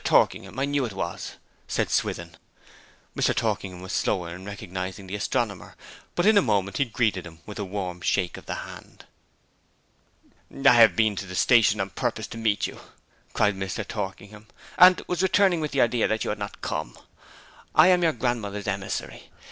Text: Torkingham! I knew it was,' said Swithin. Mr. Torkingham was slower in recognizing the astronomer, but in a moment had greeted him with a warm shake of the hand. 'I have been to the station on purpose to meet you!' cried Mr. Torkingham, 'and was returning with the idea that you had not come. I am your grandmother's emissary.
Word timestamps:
Torkingham! 0.03 0.57
I 0.57 0.65
knew 0.65 0.83
it 0.85 0.93
was,' 0.93 1.33
said 1.67 1.91
Swithin. 1.91 2.35
Mr. 3.15 3.35
Torkingham 3.35 3.81
was 3.83 3.91
slower 3.93 4.33
in 4.35 4.45
recognizing 4.45 5.05
the 5.05 5.13
astronomer, 5.13 5.75
but 6.15 6.25
in 6.25 6.39
a 6.39 6.41
moment 6.41 6.79
had 6.79 6.91
greeted 6.91 7.23
him 7.27 7.37
with 7.45 7.59
a 7.59 7.63
warm 7.63 8.01
shake 8.01 8.35
of 8.35 8.47
the 8.47 8.55
hand. 8.55 9.05
'I 10.51 10.71
have 10.73 10.95
been 10.95 11.15
to 11.17 11.27
the 11.27 11.35
station 11.35 11.79
on 11.79 11.91
purpose 11.91 12.25
to 12.25 12.39
meet 12.39 12.65
you!' 12.65 12.79
cried 13.33 13.55
Mr. 13.55 13.87
Torkingham, 13.87 14.47
'and 14.75 15.03
was 15.05 15.21
returning 15.21 15.61
with 15.61 15.69
the 15.69 15.81
idea 15.81 16.07
that 16.07 16.23
you 16.23 16.31
had 16.31 16.39
not 16.39 16.61
come. 16.61 16.97
I 17.75 17.89
am 17.89 18.01
your 18.01 18.13
grandmother's 18.13 18.65
emissary. 18.67 19.29